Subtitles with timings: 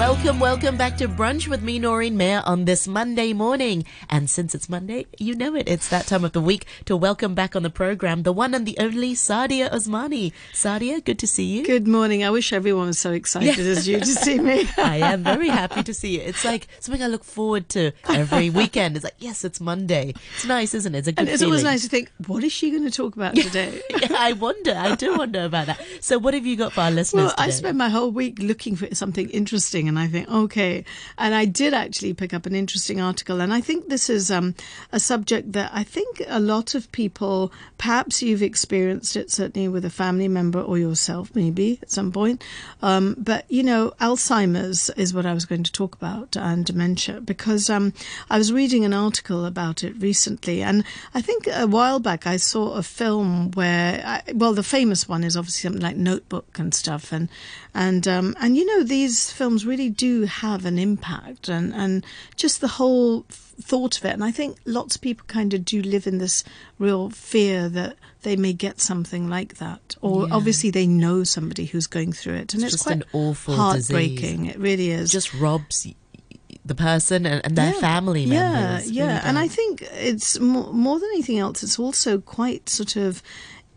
[0.00, 3.84] Welcome, welcome back to Brunch with me, Noreen Mayer, on this Monday morning.
[4.08, 5.68] And since it's Monday, you know it.
[5.68, 8.64] It's that time of the week to welcome back on the program the one and
[8.64, 10.32] the only Saadia Usmani.
[10.54, 11.66] Saadia, good to see you.
[11.66, 12.24] Good morning.
[12.24, 13.72] I wish everyone was so excited yeah.
[13.72, 14.66] as you to see me.
[14.78, 16.22] I am very happy to see you.
[16.22, 18.96] It's like something I look forward to every weekend.
[18.96, 20.14] It's like, yes, it's Monday.
[20.34, 21.00] It's nice, isn't it?
[21.00, 21.52] It's a good And it's feeling.
[21.52, 23.82] always nice to think, what is she going to talk about today?
[23.90, 24.74] yeah, I wonder.
[24.74, 25.78] I do wonder about that.
[26.00, 27.24] So, what have you got for our listeners?
[27.24, 27.42] Well, today?
[27.42, 30.84] I spent my whole week looking for something interesting and I think, okay.
[31.18, 33.40] And I did actually pick up an interesting article.
[33.40, 34.54] And I think this is um,
[34.92, 39.84] a subject that I think a lot of people, perhaps you've experienced it certainly with
[39.84, 42.44] a family member or yourself, maybe at some point.
[42.82, 47.20] Um, but, you know, Alzheimer's is what I was going to talk about and dementia
[47.20, 47.92] because um,
[48.30, 50.62] I was reading an article about it recently.
[50.62, 55.08] And I think a while back I saw a film where, I, well, the famous
[55.08, 57.10] one is obviously something like Notebook and stuff.
[57.10, 57.28] And,
[57.74, 62.04] and, um, and you know, these films really do have an impact and, and
[62.36, 64.12] just the whole thought of it.
[64.12, 66.44] And I think lots of people kind of do live in this
[66.78, 69.96] real fear that they may get something like that.
[70.00, 70.34] Or yeah.
[70.34, 72.54] obviously they know somebody who's going through it.
[72.54, 74.44] And it's, it's quite an awful heartbreaking.
[74.44, 74.54] Disease.
[74.56, 75.10] It really is.
[75.10, 75.86] Just robs
[76.64, 78.90] the person and, and their yeah, family members.
[78.90, 79.16] Yeah, yeah.
[79.16, 83.22] Really and I think it's more, more than anything else, it's also quite sort of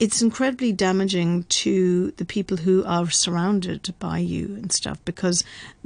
[0.03, 5.45] it's incredibly damaging to the people who are surrounded by you and stuff because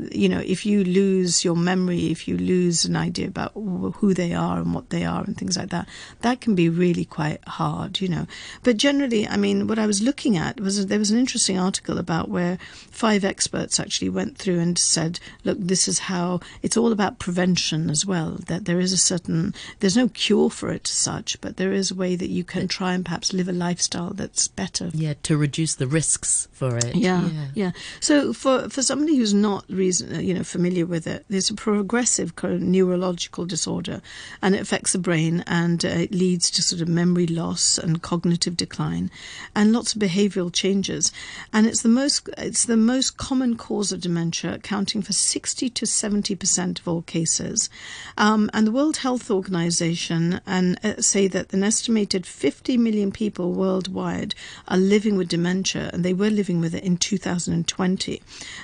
[0.10, 4.34] you know if you lose your memory if you lose an idea about who they
[4.34, 5.88] are and what they are and things like that
[6.22, 8.26] that can be really quite hard you know.
[8.64, 12.00] But generally i mean what i was looking at was there was an interesting article
[12.00, 12.58] about where
[12.90, 17.92] five experts actually went through and said look this is how it's all about prevention
[17.92, 21.58] as well that there is a certain there's no cure for it as such but
[21.58, 24.90] there is a way that you can try and perhaps live a lifestyle that's better.
[24.94, 26.96] Yeah, to reduce the risks for it.
[26.96, 27.48] Yeah, yeah.
[27.54, 27.72] yeah.
[28.00, 32.34] So for for somebody who's not reason, you know familiar with it, there's a progressive
[32.44, 34.02] neurological disorder,
[34.42, 38.02] and it affects the brain and uh, it leads to sort of memory loss and
[38.02, 39.10] cognitive decline,
[39.56, 41.12] and lots of behavioural changes.
[41.54, 45.86] And it's the most it's the most common cause of dementia, accounting for sixty to
[45.86, 47.70] seventy percent of all cases.
[48.18, 53.54] Um, and the World Health Organization and uh, say that an estimated fifty million people
[53.54, 54.36] worldwide worldwide
[54.68, 58.22] are living with dementia, and they were living with it in 2020.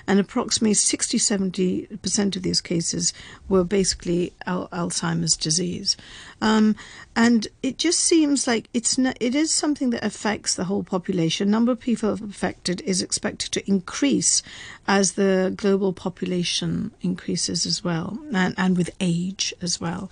[0.07, 3.13] And approximately 60 70% of these cases
[3.49, 5.95] were basically al- Alzheimer's disease.
[6.41, 6.75] Um,
[7.15, 11.49] and it just seems like it's it is something that affects the whole population.
[11.49, 14.43] Number of people affected is expected to increase
[14.87, 20.11] as the global population increases as well, and, and with age as well.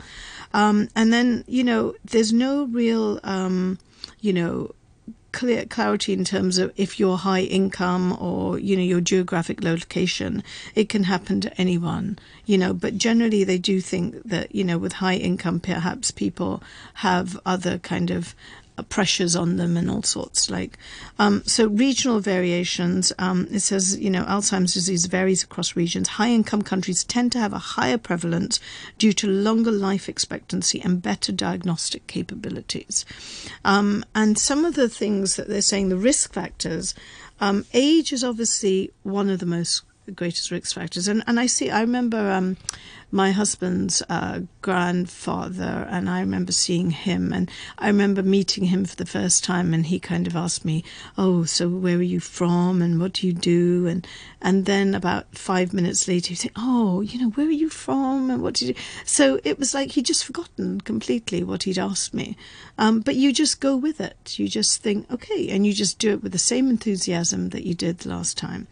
[0.54, 3.80] Um, and then you know, there's no real, um,
[4.22, 4.74] you know,
[5.32, 10.44] clear clarity in terms of if you're high income or you know your geographic location
[10.76, 12.74] it can happen to anyone you know.
[12.74, 16.62] But generally they do think that you know with high income perhaps people
[16.96, 18.36] have other kind of
[18.84, 20.78] pressures on them and all sorts like
[21.20, 26.08] um, so regional variations um, it says you know alzheimer's disease varies across regions.
[26.08, 28.60] High income countries tend to have a higher prevalence
[28.98, 33.06] due to longer life expectancy and better diagnostic capabilities.
[33.66, 36.96] Um, and some of the things that they're saying the risk factors
[37.40, 39.84] um, age is obviously one of the most
[40.16, 41.08] greatest risk factors.
[41.08, 42.58] And and I see I remember um,
[43.12, 48.96] my husband's uh, grandfather, and I remember seeing him, and I remember meeting him for
[48.96, 50.84] the first time, and he kind of asked me,
[51.18, 54.08] "Oh, so where are you from, and what do you do?" and
[54.42, 58.30] and then about five minutes later, he said, "Oh, you know, where are you from,
[58.32, 62.14] and what do you?" So it was like he'd just forgotten completely what he'd asked
[62.14, 62.38] me,
[62.78, 64.40] um, but you just go with it.
[64.40, 67.74] You just think, okay, and you just do it with the same enthusiasm that you
[67.74, 68.68] did the last time.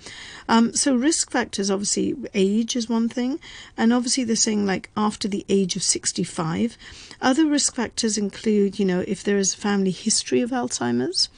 [0.50, 3.40] Um, so risk factors, obviously, age is one thing,
[3.78, 6.76] and obviously they're saying like after the age of 65.
[7.22, 11.30] Other risk factors include, you know, if there is a family history of Alzheimer's.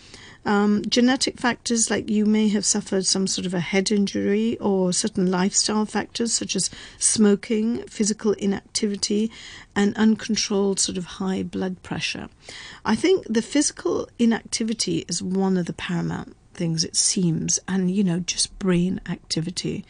[0.43, 4.93] Um, genetic factors like you may have suffered some sort of a head injury or
[4.93, 9.29] certain lifestyle factors such as smoking, physical inactivity,
[9.75, 12.29] and uncontrolled sort of high blood pressure.
[12.85, 18.03] I think the physical inactivity is one of the paramount things, it seems, and you
[18.03, 19.85] know, just brain activity.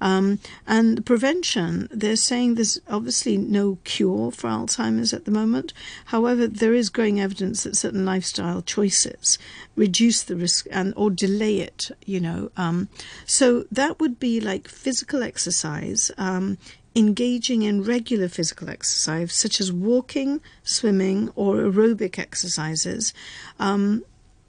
[0.00, 5.72] Um, and prevention, they're saying there's obviously no cure for Alzheimer's at the moment.
[6.06, 9.38] However, there is growing evidence that certain lifestyle choices
[9.74, 11.90] reduce the risk and or delay it.
[12.04, 12.88] You know, um,
[13.24, 16.10] so that would be like physical exercise.
[16.18, 16.58] Um,
[16.96, 23.12] engaging in regular physical exercise, such as walking, swimming, or aerobic exercises.
[23.58, 24.02] Um,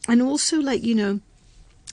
[0.07, 1.19] and also, like, you know,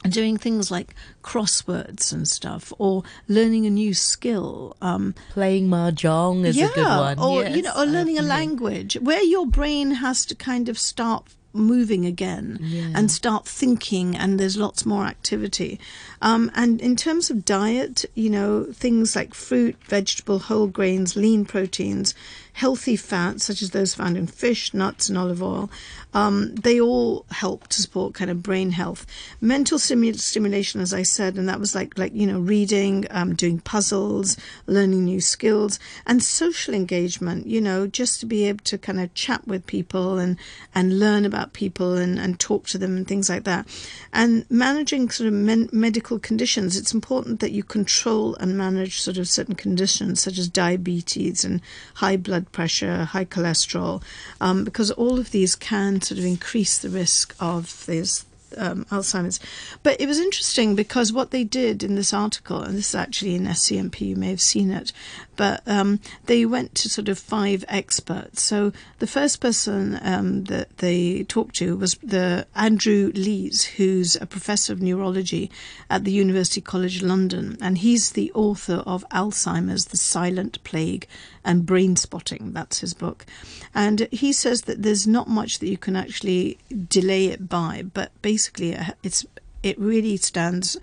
[0.09, 4.77] doing things like crosswords and stuff, or learning a new skill.
[4.83, 7.19] Um, Playing mahjong is yeah, a good one.
[7.19, 10.79] or Yes, you know, or learning a language where your brain has to kind of
[10.79, 12.91] start moving again Yeah.
[12.97, 15.79] and start thinking, and there's lots more activity.
[16.25, 21.45] Um, and in terms of diet, you know, things like fruit, vegetable, whole grains, lean
[21.45, 22.15] proteins,
[22.55, 25.69] healthy fats such as those found in fish, nuts, and olive oil,
[26.15, 29.05] um, they all help to support kind of brain health.
[29.41, 33.35] Mental stimu- stimulation, as I said, and that was like like you know reading, um,
[33.35, 34.37] doing puzzles,
[34.67, 37.47] learning new skills, and social engagement.
[37.47, 40.39] You know, just to be able to kind of chat with people and
[40.75, 43.67] and learn about people and and talk to them and things like that.
[44.13, 49.19] And managing sort of men- medical conditions, it's important that you control and manage sort
[49.19, 51.61] of certain conditions such as diabetes and
[51.95, 54.03] high blood pressure, high cholesterol,
[54.41, 58.25] um, because all of these can sort of increase the risk of this
[58.57, 59.41] um, Alzheimer's.
[59.83, 63.35] But it was interesting because what they did in this article, and this is actually
[63.35, 64.93] in SCMP, you may have seen it,
[65.37, 68.43] but um, they went to sort of five experts.
[68.43, 74.27] So the first person um, that they talked to was the Andrew Lees, who's a
[74.27, 75.51] professor of neurology
[75.91, 81.07] at the University College London, and he's the author of Alzheimer's: The Silent Plague
[81.45, 82.53] and Brain Spotting.
[82.53, 83.27] That's his book,
[83.75, 86.59] and he says that there's not much that you can actually
[86.89, 89.27] delay it by, but basically uh, it's
[89.63, 90.77] it really stands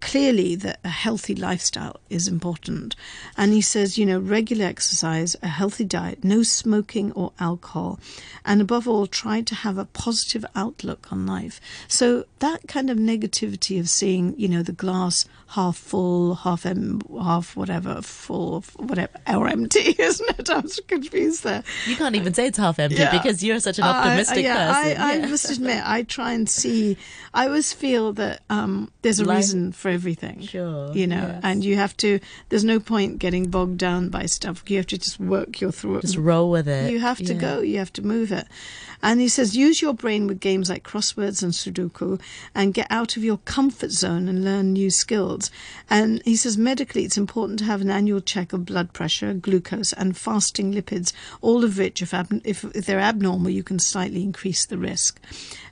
[0.00, 2.96] clearly that a healthy lifestyle is important.
[3.36, 7.98] And he says, you know, regular exercise, a healthy diet, no smoking or alcohol,
[8.44, 11.60] and above all, try to have a positive outlook on life.
[11.88, 17.00] So that kind of negativity of seeing, you know, the glass half full, half em-
[17.22, 20.50] half whatever, full, whatever, or empty, isn't it?
[20.50, 21.62] I was confused there.
[21.86, 23.12] You can't even say it's half empty Yeah.
[23.12, 25.00] because you're such an I- optimistic yeah, person.
[25.02, 26.96] I, I must admit, I try and see.
[27.32, 30.40] I always feel that um, there's a reason for everything.
[30.42, 31.40] Sure, you know, yes.
[31.42, 32.20] and you have to.
[32.48, 34.62] There's no point getting bogged down by stuff.
[34.68, 36.00] You have to just work your through.
[36.00, 36.90] Just roll with it.
[36.92, 37.40] You have to Yeah.
[37.40, 37.60] go.
[37.60, 38.46] You have to move it.
[39.04, 42.18] And he says, use your brain with games like crosswords and Sudoku,
[42.54, 45.50] and get out of your comfort zone and learn new skills.
[45.90, 49.92] And he says, medically, it's important to have an annual check of blood pressure, glucose,
[49.92, 51.12] and fasting lipids.
[51.42, 55.20] All of which, if ab- if, they're abnormal, you can slightly increase the risk.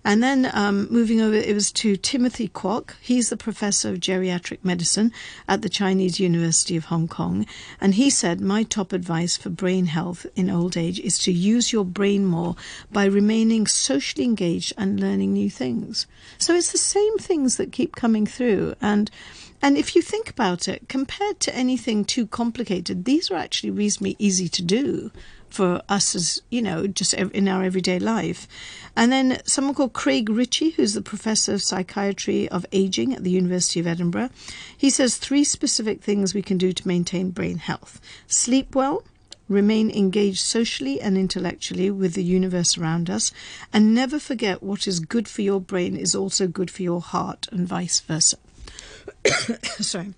[0.05, 2.95] And then um, moving over, it was to Timothy Kwok.
[3.01, 5.11] He's the professor of geriatric medicine
[5.49, 7.47] at the Chinese University of Hong Kong.
[7.81, 11.73] And he said, My top advice for brain health in old age is to use
[11.73, 12.57] your brain more
[12.91, 16.07] by remaining socially engaged and learning new things.
[16.39, 18.75] So it's the same things that keep coming through.
[18.81, 19.11] And
[19.65, 24.17] and if you think about it, compared to anything too complicated, these are actually reasonably
[24.19, 25.13] easy to do
[25.49, 28.49] for us as, you know, just in our everyday life.
[28.97, 33.31] And then someone called Craig Ritchie, who's the professor of psychiatry of aging at the
[33.31, 34.31] University of Edinburgh,
[34.77, 39.05] he says three specific things we can do to maintain brain health sleep well.
[39.49, 43.33] Remain engaged socially and intellectually with the universe around us,
[43.73, 47.49] and never forget what is good for your brain is also good for your heart,
[47.53, 48.37] and vice versa.
[49.81, 50.15] Sorry.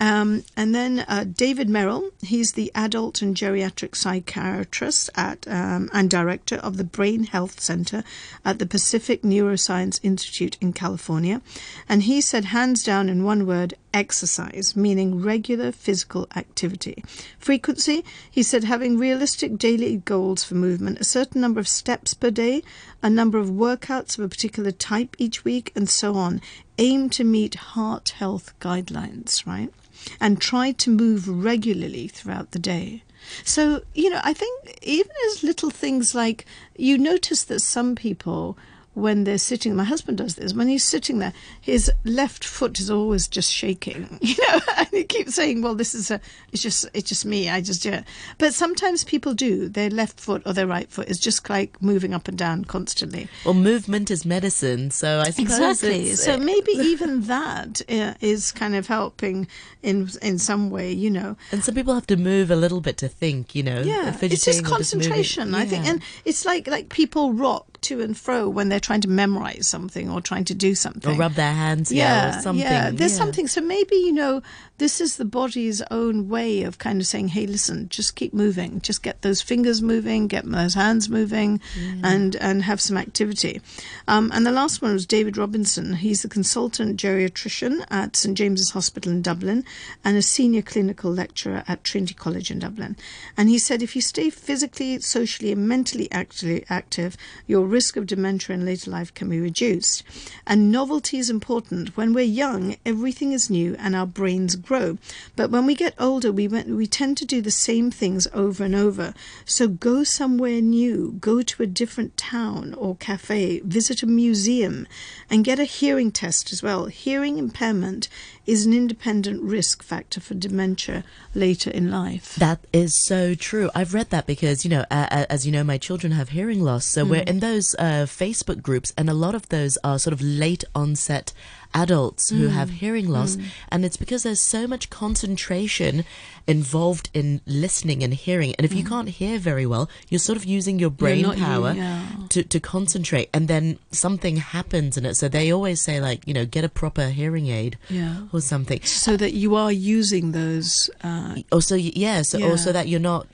[0.00, 6.08] Um, and then uh, David Merrill, he's the adult and geriatric psychiatrist at um, and
[6.08, 8.04] director of the Brain Health Center
[8.44, 11.42] at the Pacific Neuroscience Institute in California.
[11.88, 17.02] And he said, hands down, in one word, exercise, meaning regular physical activity.
[17.38, 22.30] Frequency, he said, having realistic daily goals for movement, a certain number of steps per
[22.30, 22.62] day,
[23.02, 26.40] a number of workouts of a particular type each week, and so on.
[26.78, 29.72] Aim to meet heart health guidelines, right?
[30.20, 33.02] And try to move regularly throughout the day.
[33.44, 36.46] So, you know, I think even as little things like
[36.76, 38.56] you notice that some people,
[38.98, 42.90] when they're sitting, my husband does this, when he's sitting there, his left foot is
[42.90, 46.20] always just shaking, you know, and he keeps saying, well, this is a,
[46.52, 48.04] it's just, it's just me, I just do it.
[48.38, 52.14] But sometimes people do, their left foot or their right foot is just like moving
[52.14, 53.28] up and down constantly.
[53.44, 56.14] Well, movement is medicine, so I suppose Exactly.
[56.14, 58.14] So maybe even that uh,
[58.54, 59.46] kind of helping
[59.82, 61.36] in in some way, you know.
[61.52, 63.80] And some people have to move a little bit to think, you know.
[63.80, 65.92] Yeah, it's just concentration, I think, Yeah.
[65.92, 70.10] and it's like like people rock to and fro when they're trying to memorize something
[70.10, 71.14] or trying to do something.
[71.14, 72.64] or rub their hands, yeah, or something.
[72.64, 73.18] Yeah, there's yeah.
[73.18, 73.46] something.
[73.46, 74.42] So maybe you know
[74.78, 78.80] this is the body's own way of kind of saying, "Hey, listen, just keep moving,
[78.80, 81.60] just get those fingers moving, get those hands moving,
[82.02, 83.60] and and have some activity."
[84.06, 85.94] Um, and the last one was David Robinson.
[85.94, 89.64] He's the consultant geriatrician at St James's Hospital in Dublin
[90.04, 92.96] and a senior clinical lecturer at Trinity College in Dublin.
[93.36, 97.16] And he said, if you stay physically, socially, and mentally acti- active,
[97.46, 100.02] your risk of dementia in later life can be reduced.
[100.46, 101.96] And novelty is important.
[101.96, 104.98] When we're young, everything is new and our brains grow.
[105.36, 108.74] But when we get older, we, we tend to do the same things over and
[108.74, 109.14] over.
[109.44, 114.86] So go somewhere new, go to a different town or cafe, visit a museum,
[115.30, 116.86] and get a hearing test as well.
[116.86, 118.08] Hearing impairment
[118.48, 122.34] is an independent risk factor for dementia later in life.
[122.36, 123.70] That is so true.
[123.74, 126.86] I've read that because, you know, uh, as you know, my children have hearing loss.
[126.86, 127.10] So mm.
[127.10, 130.64] we're in those uh, Facebook groups, and a lot of those are sort of late
[130.74, 131.34] onset
[131.74, 132.50] adults who mm.
[132.50, 133.36] have hearing loss.
[133.36, 133.44] Mm.
[133.68, 136.04] And it's because there's so much concentration
[136.46, 138.54] involved in listening and hearing.
[138.54, 138.76] And if mm.
[138.76, 142.06] you can't hear very well, you're sort of using your brain power you, yeah.
[142.30, 143.28] to, to concentrate.
[143.34, 145.14] And then something happens in it.
[145.14, 148.22] So they always say, like, you know, get a proper hearing aid yeah.
[148.32, 148.80] or something.
[148.82, 150.90] So that you are using those.
[151.02, 152.22] Uh, also, yeah.
[152.22, 152.46] So yeah.
[152.46, 153.26] also that you're not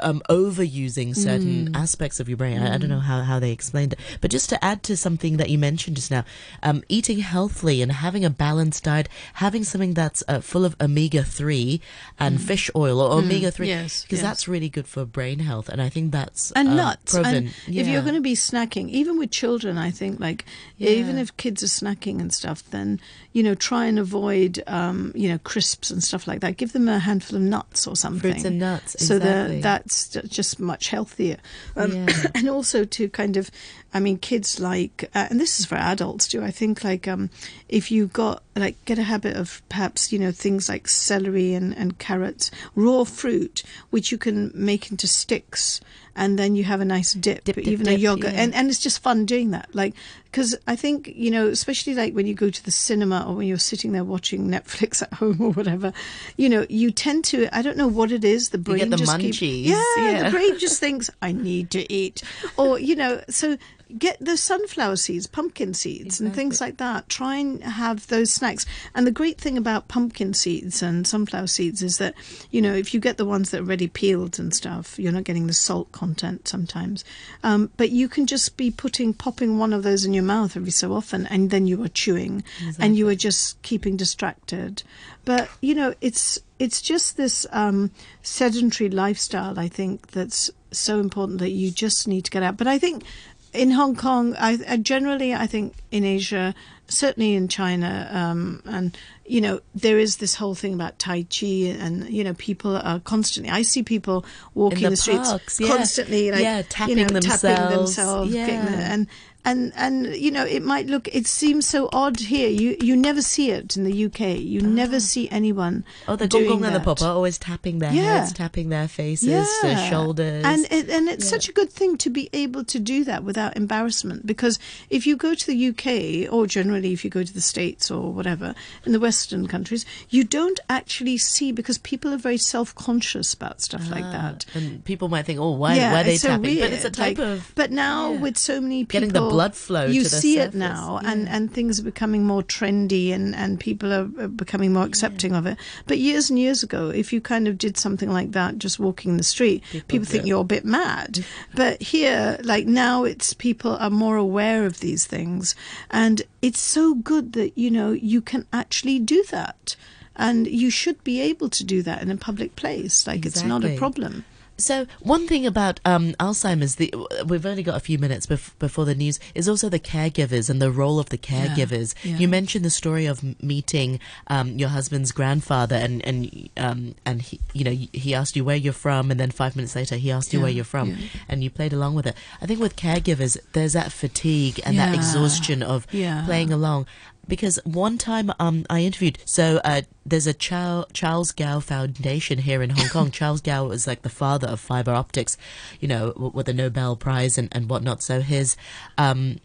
[0.00, 1.76] um, overusing certain mm.
[1.76, 2.58] aspects of your brain.
[2.58, 2.70] Mm.
[2.70, 3.02] I, I, don't know mm.
[3.02, 3.98] how, how they explained it.
[4.20, 6.24] But just to add to something that you mentioned just now,
[6.62, 11.22] um, eating healthily and having a balanced diet, having something that's uh, full of omega
[11.22, 11.80] 3
[12.18, 12.42] and mm.
[12.42, 13.24] fish oil or mm.
[13.24, 14.20] omega 3, because yes, yes.
[14.20, 15.68] that's really good for brain health.
[15.68, 17.14] And I think that's and uh, nuts.
[17.14, 17.34] Proven.
[17.34, 17.82] And yeah.
[17.82, 20.44] If you're going to be snacking, even with children, I think, like,
[20.76, 20.90] yeah.
[20.90, 23.00] even if kids are snacking and stuff, then,
[23.32, 26.56] you know, try and avoid, um, you know, crisps and stuff like that.
[26.56, 28.32] Give them a handful of nuts or something.
[28.32, 28.96] Fruits and nuts.
[29.06, 31.38] So exactly that's just much healthier.
[31.76, 32.26] Um, yeah.
[32.34, 33.50] And also to kind of,
[33.94, 36.42] I mean, kids like, uh, and this is for adults too.
[36.42, 37.30] I think like um,
[37.68, 41.76] if you got like get a habit of perhaps you know things like celery and
[41.76, 45.80] and carrots, raw fruit, which you can make into sticks
[46.14, 48.42] and then you have a nice dip, dip, dip even dip, a yogurt, yeah.
[48.42, 49.68] and and it's just fun doing that.
[49.74, 49.94] Like
[50.24, 53.46] because I think you know, especially like when you go to the cinema or when
[53.46, 55.92] you're sitting there watching Netflix at home or whatever,
[56.36, 58.50] you know, you tend to I don't know what it is.
[58.50, 59.38] The brain the just munchies.
[59.38, 62.22] Keep, yeah, yeah, the brain just thinks I need to eat,
[62.56, 63.56] or you know, so
[63.98, 66.26] get the sunflower seeds, pumpkin seeds, exactly.
[66.26, 67.08] and things like that.
[67.08, 68.66] Try and have those snacks.
[68.94, 72.14] And the great thing about pumpkin seeds and sunflower seeds is that,
[72.50, 75.24] you know, if you get the ones that are already peeled and stuff, you're not
[75.24, 77.04] getting the salt content sometimes.
[77.42, 80.70] Um, but you can just be putting, popping one of those in your mouth every
[80.70, 82.84] so often, and then you are chewing exactly.
[82.84, 84.82] and you are just keeping distracted.
[85.24, 87.90] But, you know, it's, it's just this um,
[88.22, 92.56] sedentary lifestyle, I think, that's so important that you just need to get out.
[92.56, 93.04] But I think
[93.52, 96.54] in Hong Kong, I, I, generally, I think in Asia,
[96.88, 101.46] certainly in China, um, and you know, there is this whole thing about Tai Chi,
[101.46, 103.52] and you know, people are constantly.
[103.52, 105.68] I see people walking the, the, streets yeah.
[105.68, 108.92] constantly, like yeah, tapping you know, themselves, tapping themselves, yeah.
[108.92, 109.06] and
[109.44, 113.20] and and you know it might look it seems so odd here you you never
[113.20, 114.66] see it in the UK you oh.
[114.66, 118.18] never see anyone oh the doing gong and the papa always tapping their yeah.
[118.18, 119.44] heads tapping their faces yeah.
[119.62, 121.30] their shoulders and it, and it's yeah.
[121.30, 124.58] such a good thing to be able to do that without embarrassment because
[124.90, 128.12] if you go to the UK or generally if you go to the States or
[128.12, 128.54] whatever
[128.86, 133.82] in the Western countries you don't actually see because people are very self-conscious about stuff
[133.88, 136.84] ah, like that and people might think oh why, why are they tapping but it's
[136.84, 139.86] a type like, of but now with so many people blood flow.
[139.86, 140.54] You see surface.
[140.54, 141.12] it now, yeah.
[141.12, 145.38] and, and things are becoming more trendy, and, and people are becoming more accepting yeah.
[145.38, 145.58] of it.
[145.86, 149.16] But years and years ago, if you kind of did something like that, just walking
[149.16, 151.24] the street, people, people think you're a bit mad.
[151.54, 155.54] but here, like now, it's people are more aware of these things,
[155.90, 159.76] and it's so good that you know you can actually do that
[160.14, 163.40] and you should be able to do that in a public place like exactly.
[163.40, 164.24] it's not a problem
[164.58, 166.94] so one thing about um, Alzheimer's, the,
[167.26, 170.60] we've only got a few minutes bef- before the news, is also the caregivers and
[170.60, 171.94] the role of the caregivers.
[172.02, 172.18] Yeah, yeah.
[172.18, 177.40] You mentioned the story of meeting um, your husband's grandfather, and and um, and he,
[177.52, 180.32] you know, he asked you where you're from, and then five minutes later he asked
[180.32, 180.96] you yeah, where you're from,
[181.28, 182.16] and you played along with it.
[182.40, 185.86] I think with caregivers, there's that fatigue and that exhaustion of
[186.24, 186.86] playing along
[187.28, 192.70] because one time um, I interviewed, so uh, there's a Charles Kao Foundation here in
[192.70, 193.10] Hong Kong.
[193.12, 195.36] Charles Kao was like the father of fiber optics,
[195.80, 198.02] you know, with the Nobel Prize and, and whatnot.
[198.02, 198.56] So his.
[198.98, 199.38] Um,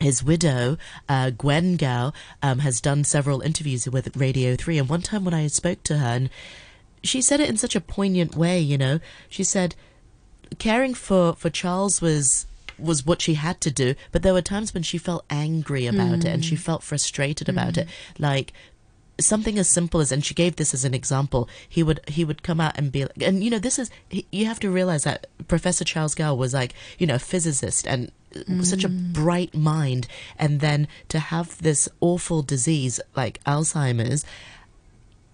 [0.00, 0.76] his widow,
[1.08, 4.78] uh, Gwen Kao, um, has done several interviews with Radio 3.
[4.78, 6.30] And one time when I spoke to her, and
[7.02, 9.74] she said it in such a poignant way, you know, she said,
[10.60, 12.46] caring for, for Charles was
[12.78, 13.94] was what she had to do.
[14.12, 16.24] But there were times when she felt angry about mm.
[16.24, 16.60] it and she mm.
[16.60, 17.82] felt frustrated about mm.
[17.82, 17.88] it.
[18.18, 18.52] Like
[19.20, 22.42] something as simple as and she gave this as an example he would he would
[22.44, 25.02] come out and be like and you know this is he, you have to realize
[25.02, 28.64] that professor charles kao was like you know a physicist and mm.
[28.64, 29.12] such a mm.
[29.12, 30.06] bright mind
[30.38, 34.24] and then to have this awful disease like alzheimer's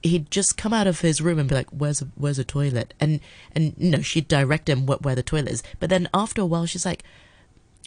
[0.04, 2.94] he'd just come out of his room and be like, "Where's a, where's a toilet?"
[3.00, 3.20] And
[3.52, 5.62] and you know she'd direct him what, where the toilet is.
[5.80, 7.02] But then after a while, she's like,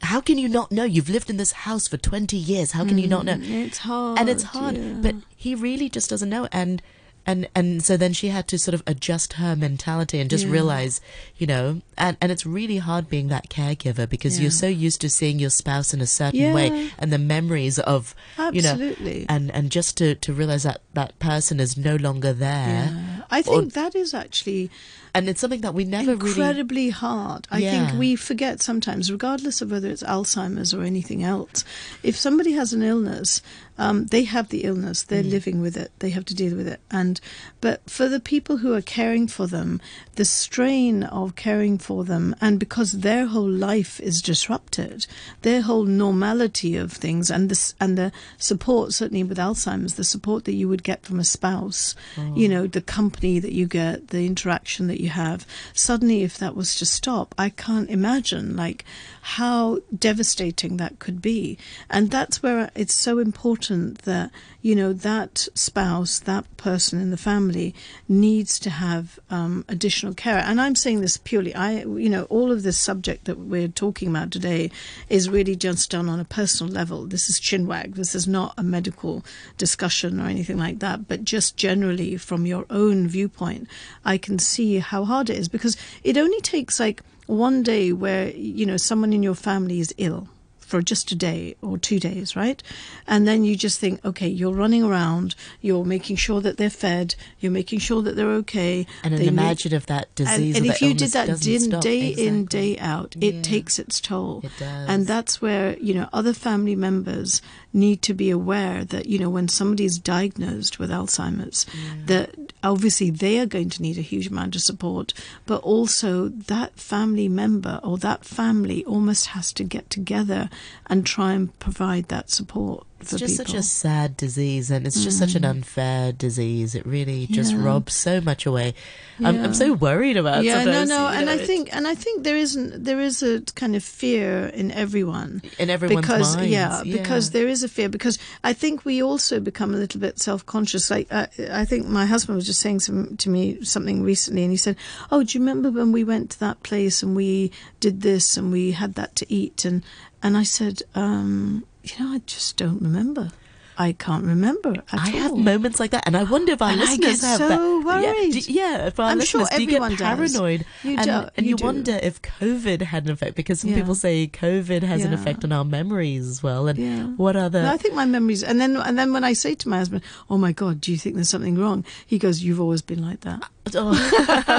[0.01, 0.84] how can you not know?
[0.84, 2.72] You've lived in this house for 20 years.
[2.74, 3.34] How can you not know?
[3.36, 4.20] Mm, It's hard.
[4.20, 4.94] and it's hard yeah.
[5.01, 6.82] but he really just doesn't know and
[7.25, 10.51] and and so then she had to sort of adjust her mentality and just Yeah.
[10.51, 11.01] realize
[11.38, 15.10] you know and and it's really hard being that caregiver because you're so used to
[15.10, 16.54] seeing your spouse in a certain Yeah.
[16.54, 18.16] way and the memories of
[18.54, 19.25] you know Absolutely.
[19.27, 23.16] and and just to to realize that that person is no longer there Yeah.
[23.29, 24.69] I think that is actually
[25.15, 27.48] and it's something that we never really incredibly hard.
[27.50, 27.88] I Yeah.
[27.88, 31.63] think we forget sometimes, regardless of whether it's Alzheimer's or anything else,
[32.03, 33.41] if somebody has an illness,
[33.77, 35.31] um, they have the illness, they're Mm.
[35.31, 36.79] living with it, they have to deal with it.
[36.91, 37.19] And
[37.62, 39.79] but for the people who are caring for them,
[40.15, 45.05] the strain of caring for them, and because their whole life is disrupted,
[45.41, 50.46] their whole normality of things, and this and the support, certainly with Alzheimer's, the support
[50.46, 51.96] that you would get from a spouse,
[52.36, 55.46] you know, the company that you get, the interaction that you have.
[55.74, 58.86] Suddenly, if that was to stop, I can't imagine like
[59.22, 61.57] how devastating that could be.
[61.89, 64.31] And that's where it's so important that
[64.62, 67.74] you know that spouse, that person in the family,
[68.07, 70.39] needs to have um, additional care.
[70.39, 74.09] And I'm saying this purely, I you know, all of this subject that we're talking
[74.09, 74.71] about today
[75.09, 77.05] is really just done on a personal level.
[77.05, 77.95] This is chinwag.
[77.95, 79.24] This is not a medical
[79.57, 83.67] discussion or anything like that, but just generally from your own viewpoint,
[84.05, 88.29] I can see how hard it is because it only takes like one day where
[88.29, 90.29] you know someone in your family is ill
[90.67, 92.62] for just a day or two days, right?
[93.07, 97.15] And then you just think, okay, you're running around, you're making sure that they're fed,
[97.39, 98.86] you're making sure that they're okay.
[99.03, 99.27] and They
[99.74, 101.81] if that disease and or if you did that doesn't din, stop.
[101.81, 103.41] day in day out it Yeah.
[103.41, 104.89] takes its toll It does.
[104.89, 107.41] and that's where you know other family members
[107.74, 111.65] need to be aware that you know when somebody is diagnosed with alzheimer's
[112.05, 115.13] that obviously they are going to need a huge amount of support
[115.45, 120.50] but also that family member or that family almost has to get together
[120.87, 123.45] and try and provide that support It's just people.
[123.45, 126.73] such a sad disease, and it's just such an unfair disease.
[126.75, 127.63] It really just Yeah.
[127.63, 128.73] robs so much away.
[129.19, 129.43] I'm, Yeah.
[129.43, 130.43] I'm so worried about.
[130.43, 133.22] yeah, no, no, and know, I it- think, and I think there isn't, there is
[133.22, 137.67] a kind of fear in everyone in everyone's because minds, yeah, because there is a
[137.67, 140.89] fear because I think we also become a little bit self-conscious.
[140.89, 144.51] Like uh, I think my husband was just saying some, to me something recently, and
[144.51, 144.75] he said,
[145.11, 148.51] "Oh, do you remember when we went to that place and we did this and
[148.51, 149.83] we had that to eat?" And
[150.24, 153.32] and I said, um, "You know, I just don't remember.
[153.79, 156.72] I can't remember at I all." have moments like that, and I wonder if our
[156.72, 157.85] And I listeners get have so that.
[157.85, 158.33] worried.
[158.35, 160.33] Yeah, do, yeah, if our I'm sure listeners do you everyone get does.
[160.33, 161.63] paranoid, You and, do- and you you, do.
[161.66, 163.77] wonder if COVID had an effect because some Yeah.
[163.77, 166.68] people say COVID has an effect on our memories as well.
[166.68, 167.03] And Yeah.
[167.18, 167.61] what other?
[167.63, 170.01] No, I think my memories, and then and then when I say to my husband,
[170.29, 173.22] "Oh my God, do you think there's something wrong?" He goes, "You've always been like
[173.22, 173.44] that."
[173.75, 173.92] Oh,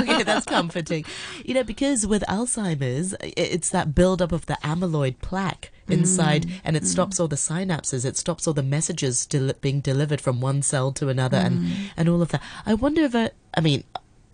[0.02, 1.02] okay, that's comforting.
[1.42, 6.76] You know, because with Alzheimer's, it's that buildup of the amyloid plaque inside, Mm, and
[6.76, 8.04] it stops all the synapses.
[8.04, 11.46] It stops all the messages del- being delivered from one cell to another, Mm.
[11.46, 12.42] and and all of that.
[12.66, 13.84] I wonder if, uh, I mean.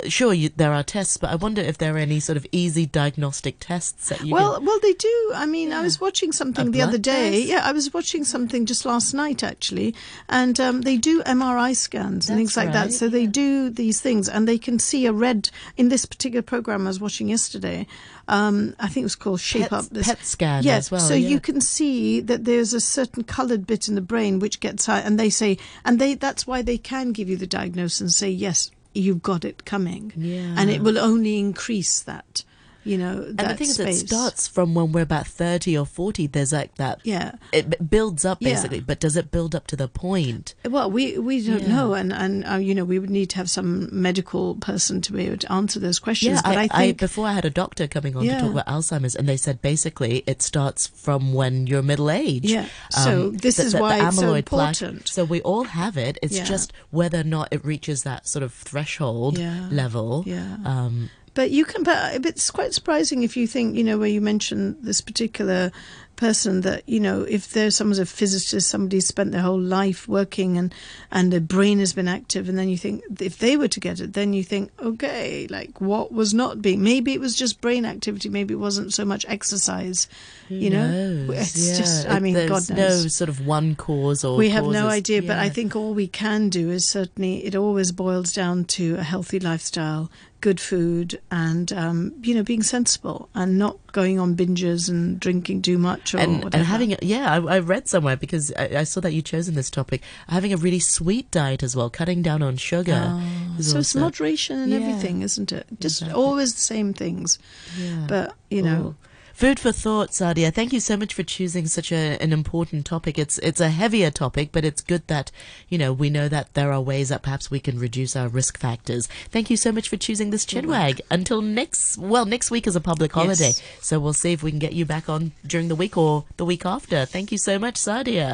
[0.09, 2.87] Sure, you, there are tests, but I wonder if there are any sort of easy
[2.87, 4.65] diagnostic tests that you well, can.
[4.65, 5.33] well, they do.
[5.35, 7.41] I mean, I was watching something A the other day.
[7.41, 7.49] test?
[7.49, 9.95] Yeah, I was watching something just last night actually,
[10.29, 12.93] and um, they do MRI scans and things like right, that.
[12.93, 16.87] So they do these things, and they can see a red in this particular program
[16.87, 17.87] I was watching yesterday.
[18.27, 19.85] Um, I think it was called Shape Pet- Up.
[19.91, 21.29] This PET scan yeah, as well, So yeah.
[21.29, 25.01] you can see that there's a certain coloured bit in the brain which gets high,
[25.01, 28.31] and they say, and they that's why they can give you the diagnosis and say
[28.31, 30.55] yes, you've got it coming, Yeah.
[30.57, 32.45] and it will only increase that.
[32.85, 33.97] You know, and the thing space.
[33.97, 36.27] is, it starts from when we're about thirty or forty.
[36.27, 37.01] There's like that.
[37.05, 37.33] Yeah.
[37.53, 38.51] It builds up Yeah.
[38.51, 40.55] basically, but does it build up to the point?
[40.69, 41.69] Well, we we don't Yeah.
[41.77, 45.13] know, and and uh, you know we would need to have some medical person to
[45.13, 46.43] be able to answer those questions.
[46.43, 48.37] but I, I, think before I had a doctor coming on Yeah.
[48.37, 52.45] to talk about Alzheimer's, and they said basically it starts from when you're middle age.
[52.45, 52.67] Yeah.
[52.91, 55.09] So this is why it's so plaque- important.
[55.09, 56.19] so we all have it.
[56.23, 56.45] It's Yeah.
[56.45, 59.69] just whether or not it reaches that sort of threshold Yeah.
[59.71, 60.25] level.
[60.27, 60.57] Yeah.
[60.65, 64.21] Um, But you can, but it's quite surprising if you think, you know, where you
[64.21, 65.73] mentioned this particular
[66.17, 70.57] person that, you know, if there's someone's a physicist, somebody's spent their whole life working
[70.57, 70.73] and,
[71.11, 72.49] and their brain has been active.
[72.49, 75.81] And then you think, if they were to get it, then you think, okay, like
[75.81, 78.29] what was not being, maybe it was just brain activity.
[78.29, 80.07] Maybe it wasn't so much exercise,
[80.49, 81.77] you know, it's Yeah.
[81.79, 83.03] just, I mean, there's God knows.
[83.05, 84.93] no sort of one cause or we have no causes.
[84.99, 88.95] idea, but I think all we can do is certainly it always boils down to
[88.99, 90.13] a healthy lifestyle,
[90.45, 95.63] good food, and um, you know being sensible and not going on binges and drinking
[95.63, 96.57] too much or and, whatever.
[96.59, 99.55] and having a, yeah I, I read somewhere because I, I saw that you chosen
[99.55, 103.61] this topic having a really sweet diet as well cutting down on sugar Oh.
[103.61, 104.81] so it's moderation and Yeah.
[104.81, 105.67] everything, isn't it?
[105.81, 106.23] Just Exactly.
[106.23, 107.39] always the same things.
[107.79, 108.05] yeah.
[108.09, 109.09] But you know, Oh.
[109.35, 110.55] Food for thought, Saadia.
[110.55, 113.19] Thank you so much for choosing such a, an important topic.
[113.19, 115.33] It's it's a heavier topic, but it's good that
[115.69, 118.57] you know we know that there are ways that perhaps we can reduce our risk
[118.57, 119.09] factors.
[119.33, 121.01] Thank you so much for choosing this chinwag.
[121.11, 123.63] Until next, well, next week is a public holiday, Yes.
[123.81, 126.45] so we'll see if we can get you back on during the week or the
[126.45, 127.05] week after.
[127.05, 128.23] Thank you so much, Saadia.